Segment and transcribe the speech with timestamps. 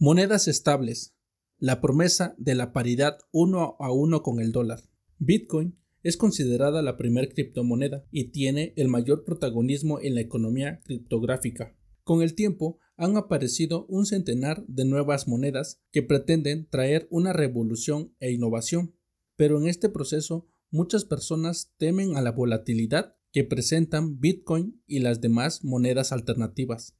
[0.00, 1.16] Monedas estables.
[1.58, 4.80] La promesa de la paridad uno a uno con el dólar.
[5.18, 11.76] Bitcoin es considerada la primer criptomoneda y tiene el mayor protagonismo en la economía criptográfica.
[12.04, 18.14] Con el tiempo han aparecido un centenar de nuevas monedas que pretenden traer una revolución
[18.20, 18.94] e innovación,
[19.34, 25.20] pero en este proceso muchas personas temen a la volatilidad que presentan Bitcoin y las
[25.20, 26.94] demás monedas alternativas.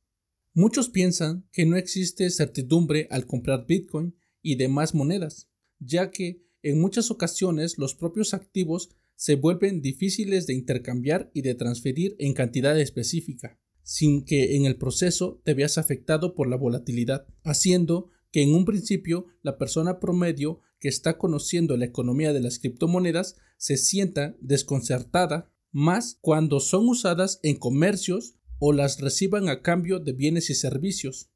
[0.55, 6.81] Muchos piensan que no existe certidumbre al comprar Bitcoin y demás monedas, ya que en
[6.81, 12.79] muchas ocasiones los propios activos se vuelven difíciles de intercambiar y de transferir en cantidad
[12.79, 18.55] específica, sin que en el proceso te veas afectado por la volatilidad, haciendo que en
[18.55, 24.37] un principio la persona promedio que está conociendo la economía de las criptomonedas se sienta
[24.41, 30.55] desconcertada más cuando son usadas en comercios o las reciban a cambio de bienes y
[30.55, 31.31] servicios.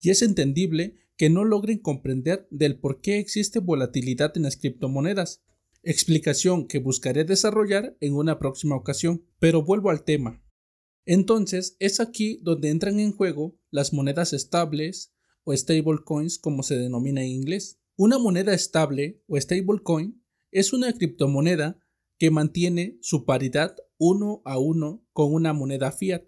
[0.00, 5.42] Y es entendible que no logren comprender del por qué existe volatilidad en las criptomonedas,
[5.82, 9.24] explicación que buscaré desarrollar en una próxima ocasión.
[9.38, 10.42] Pero vuelvo al tema.
[11.06, 15.14] Entonces es aquí donde entran en juego las monedas estables
[15.44, 17.78] o stablecoins como se denomina en inglés.
[17.96, 21.78] Una moneda estable o stablecoin es una criptomoneda
[22.18, 26.24] que mantiene su paridad uno a uno con una moneda fiat,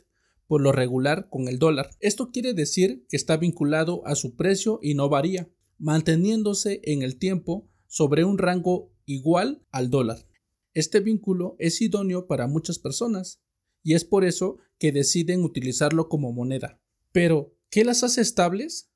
[0.49, 1.91] por lo regular con el dólar.
[2.01, 7.19] Esto quiere decir que está vinculado a su precio y no varía, manteniéndose en el
[7.19, 10.27] tiempo sobre un rango igual al dólar.
[10.75, 13.41] Este vínculo es idóneo para muchas personas
[13.83, 16.81] y es por eso que deciden utilizarlo como moneda.
[17.13, 18.91] Pero, ¿qué las hace estables?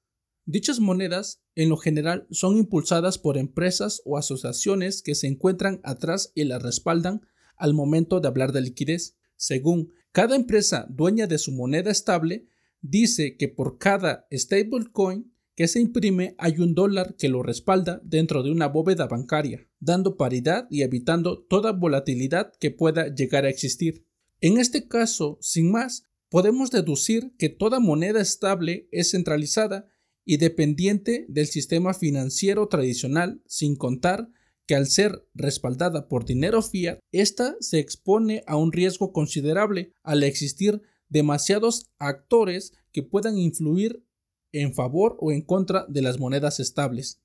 [0.45, 6.33] Dichas monedas, en lo general, son impulsadas por empresas o asociaciones que se encuentran atrás
[6.35, 9.17] y las respaldan al momento de hablar de liquidez.
[9.37, 12.47] Según cada empresa dueña de su moneda estable,
[12.83, 18.43] dice que por cada stablecoin que se imprime hay un dólar que lo respalda dentro
[18.43, 24.07] de una bóveda bancaria, dando paridad y evitando toda volatilidad que pueda llegar a existir.
[24.41, 29.87] En este caso, sin más, podemos deducir que toda moneda estable es centralizada
[30.25, 34.29] y dependiente del sistema financiero tradicional, sin contar
[34.67, 40.23] que al ser respaldada por dinero fiat, ésta se expone a un riesgo considerable al
[40.23, 44.05] existir demasiados actores que puedan influir
[44.53, 47.21] en favor o en contra de las monedas estables.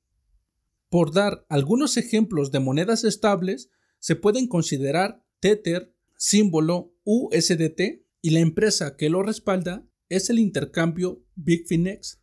[0.89, 3.69] Por dar algunos ejemplos de monedas estables,
[3.99, 11.23] se pueden considerar Tether, símbolo USDT, y la empresa que lo respalda es el intercambio
[11.35, 12.21] Bitfinex.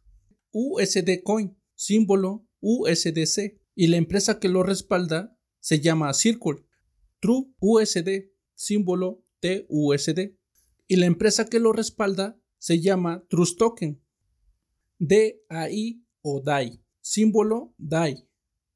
[0.50, 6.66] USD Coin, símbolo USDC, y la empresa que lo respalda se llama Circle.
[7.20, 10.36] True USD, símbolo TUSD,
[10.86, 14.02] y la empresa que lo respalda se llama Trust Token.
[14.98, 18.28] DAI o DAI, símbolo DAI,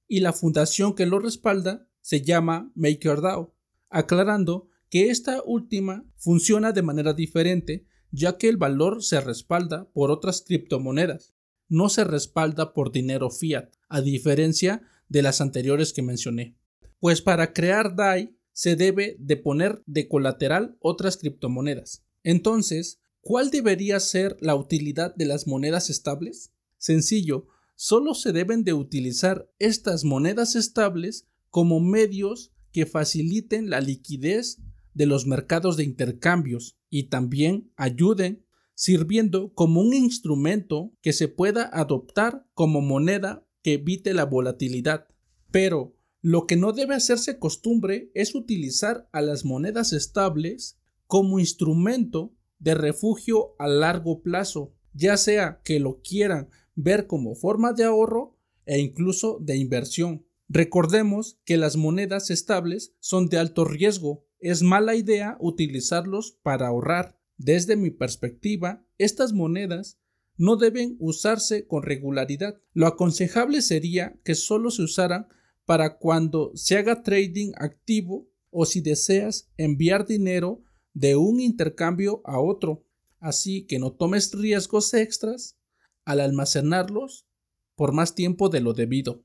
[0.06, 3.54] y la fundación que lo respalda se llama MakerDAO,
[3.90, 10.10] aclarando que esta última funciona de manera diferente ya que el valor se respalda por
[10.10, 11.34] otras criptomonedas
[11.68, 16.56] no se respalda por dinero fiat, a diferencia de las anteriores que mencioné.
[17.00, 22.04] Pues para crear DAI se debe de poner de colateral otras criptomonedas.
[22.24, 26.52] Entonces, ¿cuál debería ser la utilidad de las monedas estables?
[26.76, 27.46] Sencillo,
[27.76, 34.58] solo se deben de utilizar estas monedas estables como medios que faciliten la liquidez
[34.94, 38.44] de los mercados de intercambios y también ayuden
[38.78, 45.08] sirviendo como un instrumento que se pueda adoptar como moneda que evite la volatilidad.
[45.50, 50.78] Pero lo que no debe hacerse costumbre es utilizar a las monedas estables
[51.08, 57.72] como instrumento de refugio a largo plazo, ya sea que lo quieran ver como forma
[57.72, 60.24] de ahorro e incluso de inversión.
[60.48, 64.24] Recordemos que las monedas estables son de alto riesgo.
[64.38, 67.17] Es mala idea utilizarlos para ahorrar.
[67.38, 69.98] Desde mi perspectiva, estas monedas
[70.36, 72.60] no deben usarse con regularidad.
[72.72, 75.28] Lo aconsejable sería que solo se usaran
[75.64, 80.62] para cuando se haga trading activo o si deseas enviar dinero
[80.94, 82.84] de un intercambio a otro.
[83.20, 85.58] Así que no tomes riesgos extras
[86.04, 87.28] al almacenarlos
[87.76, 89.24] por más tiempo de lo debido.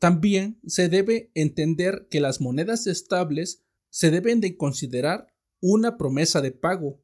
[0.00, 5.28] También se debe entender que las monedas estables se deben de considerar
[5.60, 7.03] una promesa de pago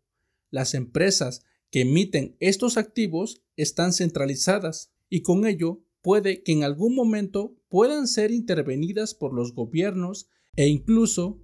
[0.50, 6.94] las empresas que emiten estos activos están centralizadas y con ello puede que en algún
[6.94, 11.41] momento puedan ser intervenidas por los gobiernos e incluso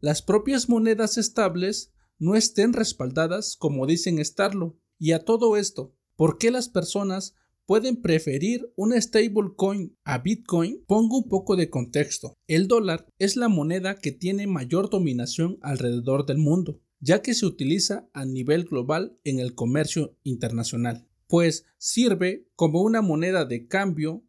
[0.00, 4.78] las propias monedas estables no estén respaldadas como dicen estarlo.
[4.98, 7.34] Y a todo esto, ¿por qué las personas
[7.68, 12.32] pueden preferir una stablecoin a Bitcoin, pongo un poco de contexto.
[12.46, 17.46] El dólar es la moneda que tiene mayor dominación alrededor del mundo, ya que se
[17.46, 24.24] utiliza a nivel global en el comercio internacional, pues sirve como una moneda de cambio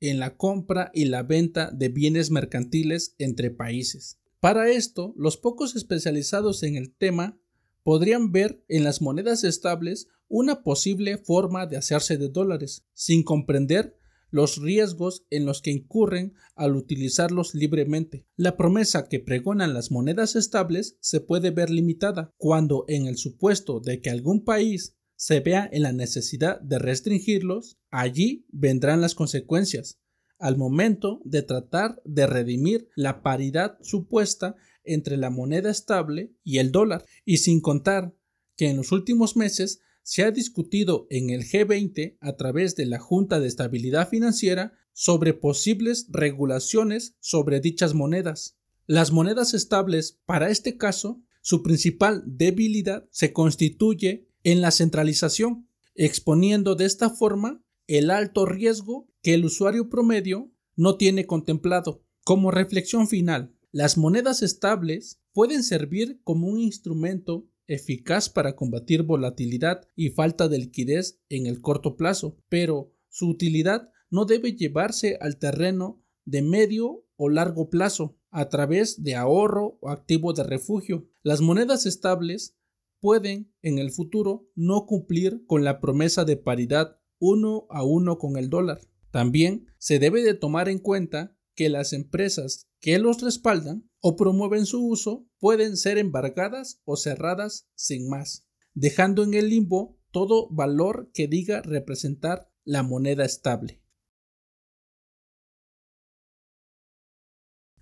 [0.00, 4.18] en la compra y la venta de bienes mercantiles entre países.
[4.40, 7.38] Para esto, los pocos especializados en el tema
[7.82, 13.96] podrían ver en las monedas estables una posible forma de hacerse de dólares, sin comprender
[14.34, 18.26] los riesgos en los que incurren al utilizarlos libremente.
[18.34, 23.78] La promesa que pregonan las monedas estables se puede ver limitada cuando en el supuesto
[23.78, 30.00] de que algún país se vea en la necesidad de restringirlos, allí vendrán las consecuencias
[30.40, 36.72] al momento de tratar de redimir la paridad supuesta entre la moneda estable y el
[36.72, 38.16] dólar, y sin contar
[38.56, 43.00] que en los últimos meses se ha discutido en el G20 a través de la
[43.00, 48.56] Junta de Estabilidad Financiera sobre posibles regulaciones sobre dichas monedas.
[48.86, 56.74] Las monedas estables, para este caso, su principal debilidad se constituye en la centralización, exponiendo
[56.74, 62.04] de esta forma el alto riesgo que el usuario promedio no tiene contemplado.
[62.24, 69.88] Como reflexión final, las monedas estables pueden servir como un instrumento eficaz para combatir volatilidad
[69.96, 75.38] y falta de liquidez en el corto plazo, pero su utilidad no debe llevarse al
[75.38, 81.08] terreno de medio o largo plazo a través de ahorro o activo de refugio.
[81.22, 82.56] Las monedas estables
[83.00, 88.36] pueden en el futuro no cumplir con la promesa de paridad uno a uno con
[88.36, 88.80] el dólar.
[89.10, 94.66] También se debe de tomar en cuenta que las empresas que los respaldan o promueven
[94.66, 101.10] su uso pueden ser embargadas o cerradas sin más, dejando en el limbo todo valor
[101.14, 103.82] que diga representar la moneda estable.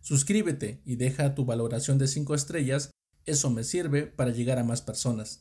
[0.00, 2.92] Suscríbete y deja tu valoración de 5 estrellas,
[3.24, 5.40] eso me sirve para llegar a más personas.